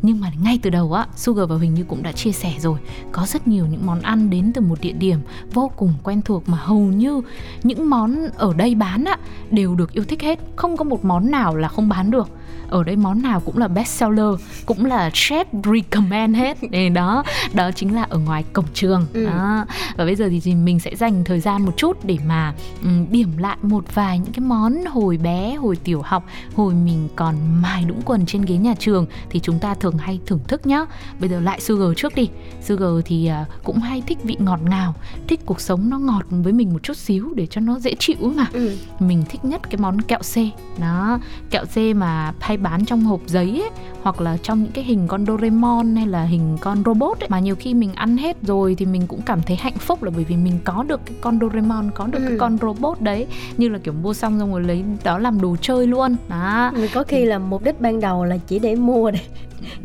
[0.02, 2.78] nhưng mà ngay từ đầu á, Sugar và Huỳnh Như cũng đã chia sẻ rồi.
[3.12, 5.18] Có rất nhiều những món ăn đến từ một địa điểm
[5.52, 7.22] vô cùng quen thuộc mà hầu như
[7.62, 9.18] những món ở đây bán á,
[9.50, 10.38] đều được yêu thích hết.
[10.56, 12.28] Không có một món nào là không bán được
[12.68, 17.24] ở đây món nào cũng là best seller cũng là chef recommend hết để đó
[17.54, 19.26] đó chính là ở ngoài cổng trường ừ.
[19.26, 19.66] đó.
[19.96, 23.38] và bây giờ thì mình sẽ dành thời gian một chút để mà um, điểm
[23.38, 27.84] lại một vài những cái món hồi bé hồi tiểu học hồi mình còn mài
[27.84, 30.84] đũng quần trên ghế nhà trường thì chúng ta thường hay thưởng thức nhá
[31.20, 32.28] bây giờ lại sugar trước đi
[32.62, 34.94] sugar thì uh, cũng hay thích vị ngọt ngào
[35.28, 38.32] thích cuộc sống nó ngọt với mình một chút xíu để cho nó dễ chịu
[38.36, 38.76] mà ừ.
[38.98, 40.36] mình thích nhất cái món kẹo c
[40.80, 41.18] đó
[41.50, 43.70] kẹo c mà hay bán trong hộp giấy ấy,
[44.02, 47.28] hoặc là trong những cái hình con Doraemon hay là hình con robot ấy.
[47.28, 50.10] mà nhiều khi mình ăn hết rồi thì mình cũng cảm thấy hạnh phúc là
[50.14, 52.24] bởi vì mình có được cái con Doraemon có được ừ.
[52.28, 53.26] cái con robot đấy.
[53.56, 56.16] Như là kiểu mua xong rồi lấy đó làm đồ chơi luôn.
[56.28, 56.70] Đó.
[56.74, 59.20] Mình có khi là mục đích ban đầu là chỉ để mua để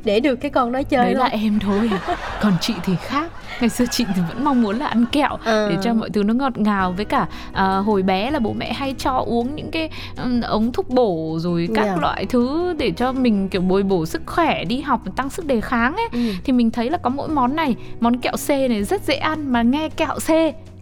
[0.03, 1.89] để được cái con đó chơi đấy là em thôi.
[2.41, 3.31] Còn chị thì khác
[3.63, 5.67] ngày xưa chị thì vẫn mong muốn là ăn kẹo à.
[5.69, 8.73] để cho mọi thứ nó ngọt ngào với cả à, hồi bé là bố mẹ
[8.73, 9.89] hay cho uống những cái
[10.23, 11.99] um, ống thuốc bổ rồi các yeah.
[11.99, 15.61] loại thứ để cho mình kiểu bồi bổ sức khỏe đi học tăng sức đề
[15.61, 16.19] kháng ấy ừ.
[16.43, 19.51] thì mình thấy là có mỗi món này món kẹo C này rất dễ ăn
[19.51, 20.29] mà nghe kẹo C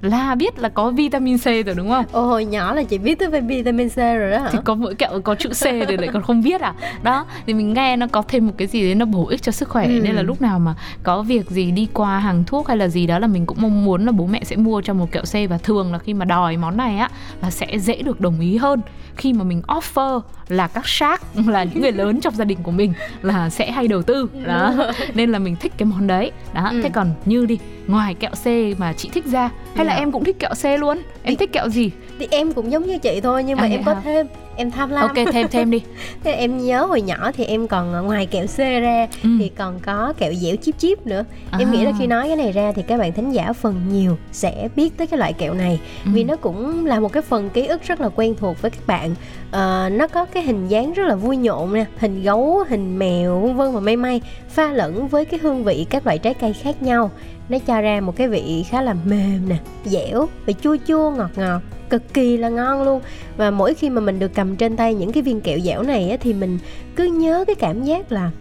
[0.02, 2.06] là biết là có vitamin C rồi đúng không?
[2.12, 4.50] Ồ hồi nhỏ là chị biết tới về vitamin C rồi đó hả?
[4.52, 6.74] Thì có mỗi kẹo có chữ C thì lại còn không biết à?
[7.04, 9.52] Đó, thì mình nghe nó có thêm một cái gì đấy nó bổ ích cho
[9.52, 10.02] sức khỏe ừ.
[10.04, 13.08] nên là lúc nào mà có việc gì đi qua hàng thuốc hay là gì
[13.08, 15.50] đó là mình cũng mong muốn là bố mẹ sẽ mua cho một kẹo C
[15.50, 17.10] và thường là khi mà đòi món này á
[17.42, 18.82] là sẽ dễ được đồng ý hơn
[19.16, 22.72] khi mà mình offer là các shark là những người lớn trong gia đình của
[22.72, 24.74] mình là sẽ hay đầu tư đó
[25.14, 26.82] nên là mình thích cái món đấy đó ừ.
[26.84, 28.48] thế còn như đi ngoài kẹo C
[28.80, 30.98] mà chị thích ra hay là em cũng thích kẹo C luôn.
[31.24, 31.92] Em thích kẹo gì?
[32.20, 34.02] thì em cũng giống như chị thôi nhưng mà à, em có hả?
[34.04, 34.28] thêm
[34.62, 35.02] em tham lam.
[35.02, 35.82] Ok thêm thêm đi.
[36.24, 39.30] Thế em nhớ hồi nhỏ thì em còn ngoài kẹo C ra ừ.
[39.40, 41.26] thì còn có kẹo dẻo chip chip nữa.
[41.52, 41.60] À.
[41.60, 44.18] em nghĩ là khi nói cái này ra thì các bạn thính giả phần nhiều
[44.32, 45.80] sẽ biết tới cái loại kẹo này.
[46.06, 46.12] Ừ.
[46.14, 48.88] vì nó cũng là một cái phần ký ức rất là quen thuộc với các
[48.88, 49.16] bạn.
[49.52, 53.40] À, nó có cái hình dáng rất là vui nhộn nè hình gấu hình mèo
[53.40, 56.54] vân vân và may may pha lẫn với cái hương vị các loại trái cây
[56.54, 57.12] khác nhau.
[57.50, 61.32] Nó cho ra một cái vị khá là mềm nè dẻo vị chua chua ngọt
[61.36, 63.02] ngọt cực kỳ là ngon luôn.
[63.38, 66.10] Và mỗi khi mà mình được cầm trên tay những cái viên kẹo dẻo này
[66.10, 66.60] á, thì mình
[66.96, 68.32] cứ nhớ cái cảm giác là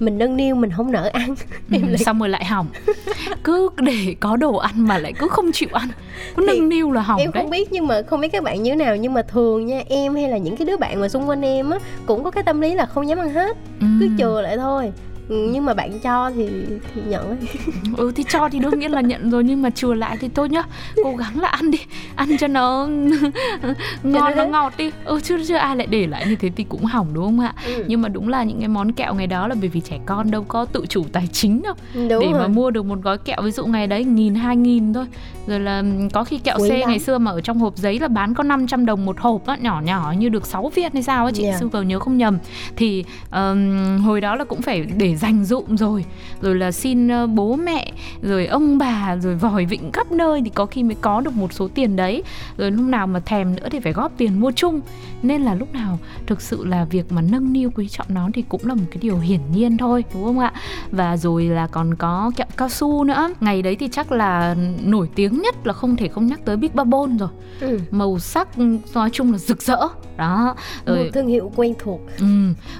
[0.00, 1.34] mình nâng niu mình không nỡ ăn.
[1.70, 1.98] Ừ, lại...
[1.98, 2.66] xong rồi lại hỏng.
[3.44, 5.88] Cứ để có đồ ăn mà lại cứ không chịu ăn.
[6.36, 7.42] Cứ nâng niu là hỏng em đấy.
[7.42, 8.96] không biết nhưng mà không biết các bạn như thế nào.
[8.96, 11.70] Nhưng mà thường nha em hay là những cái đứa bạn mà xung quanh em
[11.70, 13.56] á cũng có cái tâm lý là không dám ăn hết.
[13.80, 13.86] Ừ.
[14.00, 14.92] cứ chừa lại thôi
[15.28, 16.48] nhưng mà bạn cho thì
[16.94, 17.36] thì nhận
[17.96, 20.48] ừ thì cho thì đương nhiên là nhận rồi nhưng mà chừa lại thì thôi
[20.48, 20.62] nhá.
[21.04, 21.78] Cố gắng là ăn đi
[22.16, 22.86] ăn cho nó
[24.02, 24.90] ngon nó ngọt đi.
[25.04, 27.54] Ừ chứ chưa ai lại để lại như thế thì cũng hỏng đúng không ạ?
[27.66, 27.84] Ừ.
[27.88, 30.30] nhưng mà đúng là những cái món kẹo ngày đó là bởi vì trẻ con
[30.30, 31.74] đâu có tự chủ tài chính đâu.
[31.94, 32.32] Đúng để rồi.
[32.32, 35.06] mà mua được một gói kẹo ví dụ ngày đấy nghìn hai nghìn thôi
[35.46, 36.88] rồi là có khi kẹo Quý C lắm.
[36.88, 39.56] ngày xưa mà ở trong hộp giấy là bán có 500 đồng một hộp á
[39.56, 41.60] nhỏ nhỏ như được 6 viên hay sao á chị yeah.
[41.60, 42.38] Super nhớ không nhầm.
[42.76, 46.04] Thì um, hồi đó là cũng phải để dành dụm rồi
[46.40, 50.66] rồi là xin bố mẹ rồi ông bà rồi vòi vịnh khắp nơi thì có
[50.66, 52.22] khi mới có được một số tiền đấy.
[52.56, 54.80] Rồi lúc nào mà thèm nữa thì phải góp tiền mua chung.
[55.22, 58.44] Nên là lúc nào thực sự là việc mà nâng niu quý trọng nó thì
[58.48, 60.52] cũng là một cái điều hiển nhiên thôi đúng không ạ?
[60.90, 63.30] Và rồi là còn có kẹo cao su nữa.
[63.40, 66.70] Ngày đấy thì chắc là nổi tiếng nhất là không thể không nhắc tới Big
[66.74, 67.28] Babon rồi.
[67.60, 67.78] Ừ.
[67.90, 68.48] màu sắc
[68.94, 69.78] nói chung là rực rỡ.
[70.16, 70.54] Đó.
[70.86, 72.00] Rồi một thương hiệu quen thuộc.
[72.20, 72.26] Ừ.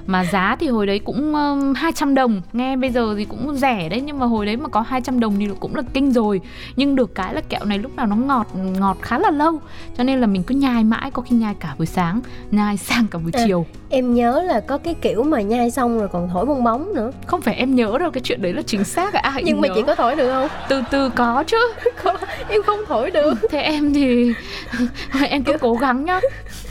[0.05, 2.41] mà giá thì hồi đấy cũng um, 200 đồng.
[2.53, 5.39] Nghe bây giờ thì cũng rẻ đấy nhưng mà hồi đấy mà có 200 đồng
[5.39, 6.41] thì cũng là kinh rồi.
[6.75, 9.59] Nhưng được cái là kẹo này lúc nào nó ngọt ngọt khá là lâu.
[9.97, 13.07] Cho nên là mình cứ nhai mãi có khi nhai cả buổi sáng nhai sang
[13.07, 13.65] cả buổi à, chiều
[13.95, 17.11] em nhớ là có cái kiểu mà nhai xong rồi còn thổi bong bóng nữa.
[17.25, 19.67] Không phải em nhớ đâu cái chuyện đấy là chính xác à ai nhưng mà
[19.67, 19.73] nhớ.
[19.75, 20.47] chị có thổi được không?
[20.69, 21.57] Từ từ có chứ.
[22.49, 23.33] Em không thổi được.
[23.49, 24.33] Thế em thì
[25.29, 26.19] em cứ cố gắng nhá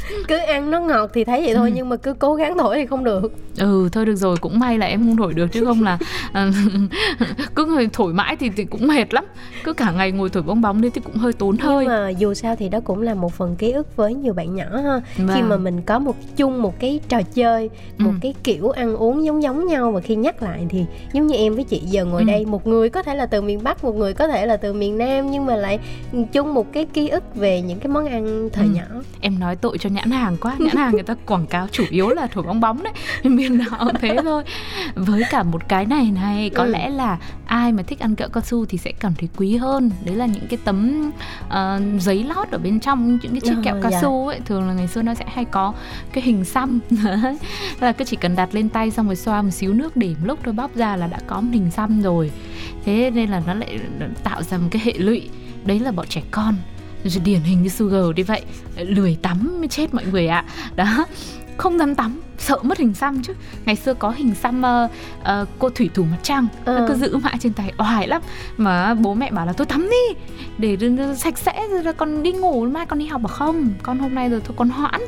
[0.29, 1.75] cứ ăn nó ngọt thì thấy vậy thôi ừ.
[1.77, 4.79] nhưng mà cứ cố gắng thổi thì không được ừ thôi được rồi cũng may
[4.79, 5.99] là em không thổi được chứ không là
[6.33, 6.51] à,
[7.55, 9.25] cứ ngồi thổi mãi thì, thì cũng mệt lắm
[9.64, 12.09] cứ cả ngày ngồi thổi bong bóng đi thì cũng hơi tốn hơi nhưng mà
[12.09, 15.01] dù sao thì đó cũng là một phần ký ức với nhiều bạn nhỏ ha
[15.17, 15.29] vâng.
[15.35, 18.19] khi mà mình có một chung một cái trò chơi một ừ.
[18.21, 21.55] cái kiểu ăn uống giống giống nhau và khi nhắc lại thì giống như em
[21.55, 22.27] với chị giờ ngồi ừ.
[22.27, 24.73] đây một người có thể là từ miền bắc một người có thể là từ
[24.73, 25.79] miền nam nhưng mà lại
[26.33, 28.73] chung một cái ký ức về những cái món ăn thời ừ.
[28.75, 31.67] nhỏ em nói tội cho nhã nhãn hàng quá nhãn hàng người ta quảng cáo
[31.73, 34.43] chủ yếu là thổi bong bóng đấy miền nào thế thôi.
[34.95, 36.71] Với cả một cái này này có Ừ.
[36.71, 39.90] lẽ là ai mà thích ăn kẹo cao su thì sẽ cảm thấy quý hơn.
[40.05, 41.11] Đấy là những cái tấm
[41.49, 43.99] ờ, giấy lót ở bên trong những cái chiếc kẹo cao dạ.
[44.03, 45.73] su ấy thường là ngày xưa nó sẽ hay có
[46.12, 46.81] cái hình xăm.
[47.81, 50.25] Là cứ chỉ cần đặt lên tay xong rồi xoa một xíu nước để một
[50.27, 52.31] lúc thôi bóp ra là đã có một hình xăm rồi.
[52.85, 53.79] Thế nên là nó lại
[54.25, 55.29] tạo ra một cái hệ lụy.
[55.64, 56.55] Đấy là bọn trẻ con
[57.25, 58.43] điển hình như Sugar đi vậy.
[58.77, 60.45] Lười tắm mới chết mọi người ạ.
[60.77, 61.07] Đó
[61.57, 63.33] không dám tắm sợ mất hình xăm chứ.
[63.64, 64.88] Ngày xưa có hình xăm ờ,
[65.23, 66.47] ờ, cô thủy thủ mặt trăng.
[66.64, 66.79] Ờ.
[66.79, 68.23] nó cứ giữ mãi trên tay oải lắm.
[68.57, 70.21] Mà bố mẹ bảo là tôi tắm đi
[70.59, 70.77] để
[71.17, 73.23] sạch sẽ rồi là con đi ngủ mai con đi học.
[73.23, 75.01] Bảo không con hôm nay rồi thôi con hoãn.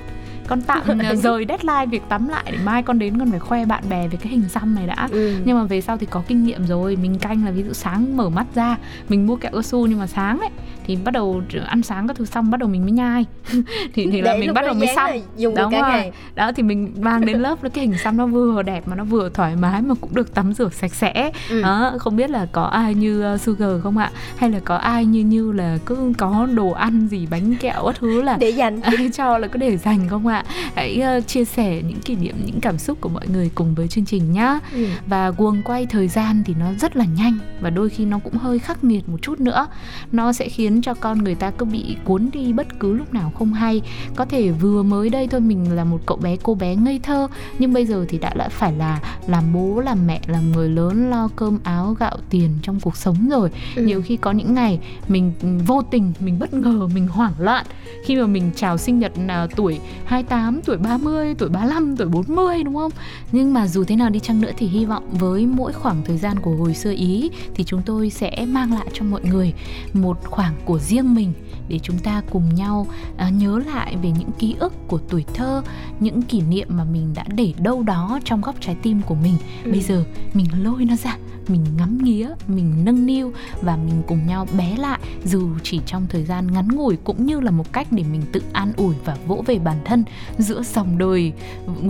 [0.49, 3.65] Con tạm ờ, rời deadline việc tắm lại để mai con đến con phải khoe
[3.65, 5.09] bạn bè về cái hình xăm này đã.
[5.11, 5.35] Ừ.
[5.45, 6.97] nhưng mà về sau thì có kinh nghiệm rồi.
[6.97, 8.77] Mình canh là ví dụ sáng mở mắt ra
[9.09, 10.51] mình mua kẹo cao su nhưng mà sáng ấy
[10.87, 13.25] thì bắt đầu ăn sáng các thứ xong bắt đầu mình mới nhai
[13.95, 15.91] thì thì là Để mình bắt đầu mới xong dùng Đúng cả rồi.
[15.91, 16.13] ngày.
[16.35, 19.29] đó thì mình mang đến lớp cái hình xăm nó vừa đẹp mà nó vừa
[19.29, 21.63] thoải mái mà cũng được tắm rửa sạch sẽ Ừ.
[21.63, 25.05] đó không biết là có ai như uh, Sugar không ạ hay là có ai
[25.05, 28.81] như như là cứ có đồ ăn gì bánh kẹo các thứ là để dành
[29.17, 30.45] cho là có để dành không ạ
[30.75, 33.89] hãy uh, chia sẻ những kỷ niệm những cảm xúc của mọi người cùng với
[33.89, 34.87] chương trình nhá Ừ.
[35.07, 38.35] và guồng quay thời gian thì nó rất là nhanh và đôi khi nó cũng
[38.35, 39.67] hơi khắc nghiệt một chút nữa
[40.13, 43.33] nó sẽ khiến cho con người ta cứ bị cuốn đi bất cứ lúc nào
[43.39, 43.83] không hay
[44.17, 47.29] có thể vừa mới đây thôi mình là một cậu bé cô bé ngây thơ
[47.59, 51.11] nhưng bây giờ thì đã lại phải là làm bố làm mẹ làm người lớn
[51.11, 53.83] lo cơm áo gạo tiền trong cuộc sống rồi Ừ.
[53.83, 55.33] nhiều khi có những ngày mình
[55.67, 57.67] vô tình mình bất ngờ mình hoảng loạn
[58.05, 62.63] khi mà mình chào sinh nhật à, tuổi 28, tuổi 30, tuổi 35, tuổi 40
[62.63, 62.91] đúng không?
[63.33, 66.19] Nhưng mà dù thế nào đi chăng nữa thì hy vọng với mỗi khoảng thời
[66.19, 69.53] gian của hồi xưa Ý thì chúng tôi sẽ mang lại cho mọi người
[69.95, 71.33] một khoảng của riêng mình
[71.69, 75.63] để chúng ta cùng nhau à, nhớ lại về những ký ức của tuổi thơ,
[76.01, 79.35] những kỷ niệm mà mình đã để đâu đó trong góc trái tim của mình.
[79.65, 79.71] Ừ.
[79.71, 81.17] Bây giờ mình lôi nó ra,
[81.49, 83.33] mình ngắm nghía, mình nâng niu
[83.63, 87.41] và mình cùng nhau bé lại dù chỉ trong thời gian ngắn ngủi cũng như
[87.41, 90.05] là một cách để mình tự an ủi và vỗ về bản thân
[90.39, 91.33] giữa dòng đời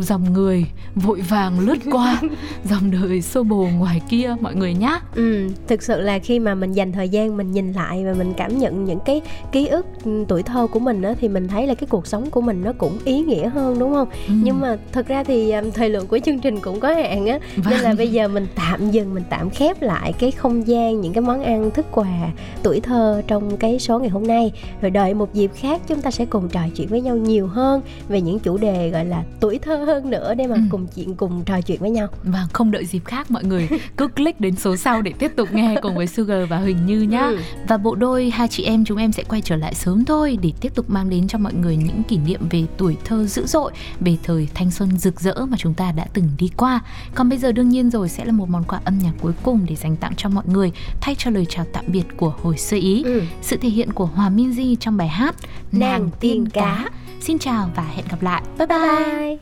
[0.01, 2.21] dòng người vội vàng lướt qua
[2.65, 6.55] dòng đời xô bồ ngoài kia mọi người nhá Ừ, thực sự là khi mà
[6.55, 9.21] mình dành thời gian mình nhìn lại và mình cảm nhận những cái
[9.53, 12.31] ký ức ừ, tuổi thơ của mình á thì mình thấy là cái cuộc sống
[12.31, 14.09] của mình nó cũng ý nghĩa hơn đúng không?
[14.29, 14.35] Ừ.
[14.43, 17.39] Nhưng mà thật ra thì um, thời lượng của chương trình cũng có hạn á
[17.71, 17.97] nên là Vâng.
[17.97, 21.43] bây giờ mình tạm dừng mình tạm khép lại cái không gian những cái món
[21.43, 22.31] ăn thức quà
[22.63, 26.11] tuổi thơ trong cái số ngày hôm nay rồi đợi một dịp khác chúng ta
[26.11, 29.59] sẽ cùng trò chuyện với nhau nhiều hơn về những chủ đề gọi là tuổi
[29.59, 30.61] thơ hơn nữa để mà Ừ.
[30.71, 32.09] cùng chuyện cùng trò chuyện với nhau.
[32.23, 35.49] Và không đợi dịp khác mọi người cứ click đến số sau để tiếp tục
[35.53, 37.21] nghe cùng với Sugar và Huỳnh Như nhá.
[37.27, 37.39] Ừ.
[37.69, 40.53] Và bộ đôi hai chị em chúng em sẽ quay trở lại sớm thôi để
[40.61, 43.73] tiếp tục mang đến cho mọi người những kỷ niệm về tuổi thơ dữ dội,
[44.01, 46.81] về thời thanh xuân rực rỡ mà chúng ta đã từng đi qua.
[47.15, 49.67] Còn bây giờ đương nhiên rồi sẽ là một món quà âm nhạc cuối cùng
[49.69, 52.77] để dành tặng cho mọi người thay cho lời chào tạm biệt của hồi sơ
[52.77, 53.03] ý.
[53.05, 53.23] Ừ.
[53.43, 55.37] Sự thể hiện của Hòa Minzy trong bài hát
[55.73, 56.89] Nàng tiên cá.
[57.21, 58.43] Xin chào và hẹn gặp lại.
[58.59, 59.37] Bye bye.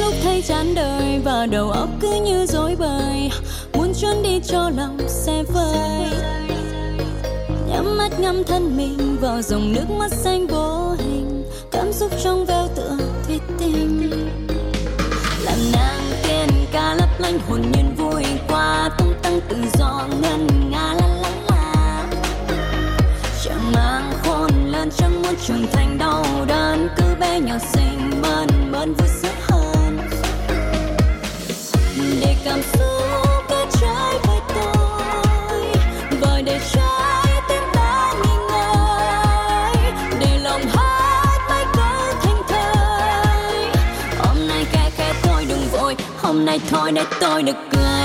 [0.00, 3.30] Lúc thấy chán đời và đầu óc cứ như rối bời
[4.10, 6.10] chuyến đi cho lòng xe vơi.
[7.68, 11.44] Nhắm mắt ngắm thân mình vào dòng nước mắt xanh vô hình.
[11.70, 12.96] Cảm xúc trong veo tựa
[13.26, 14.10] thủy tinh
[15.44, 18.90] Làm nàng tiên ca lấp lánh hồn nhiên vui qua.
[18.98, 22.06] Tung tăng tự do ngân nga la la la.
[23.44, 26.88] Chẳng mang khôn lớn chẳng muốn trưởng thành đau đớn.
[26.96, 29.98] Cứ bé nhỏ xinh mơn mơn vui sướng hơn.
[32.20, 33.19] Để cảm xúc
[46.40, 47.99] hôm nay thôi để tôi được cười.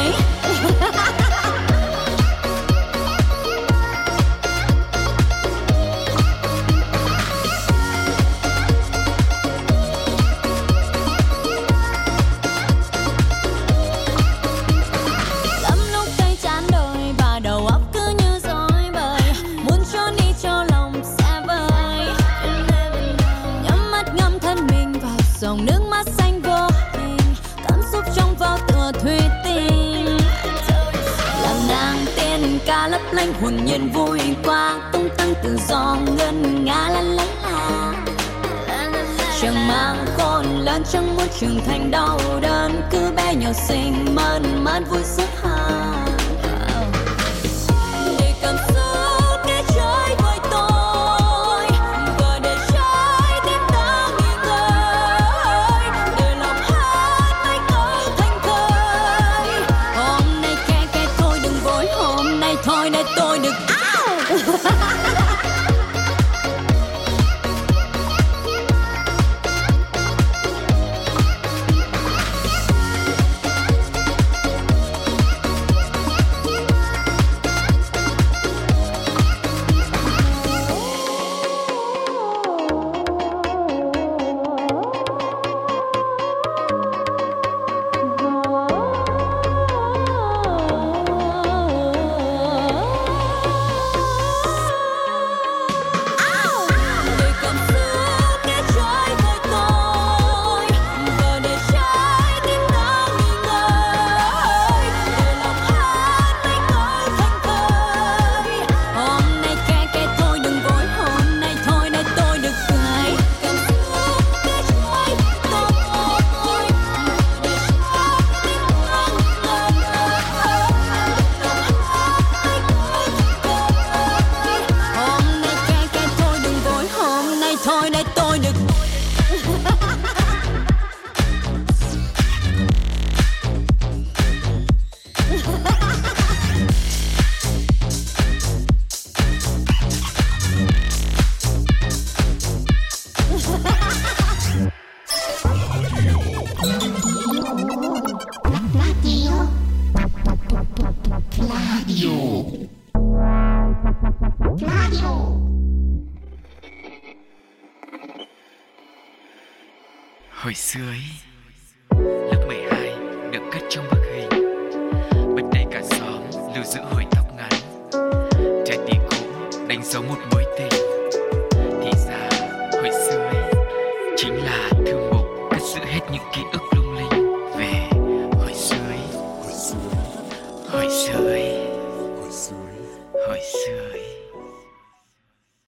[33.41, 37.93] Hồn nhiên vui qua tung tăng tự do ngân nga la la la.
[39.41, 44.63] Chẳng mang khôn lớn chẳng muốn trưởng thành đau đớn, cứ bé nhỏ xinh mơn
[44.63, 45.29] man vui sức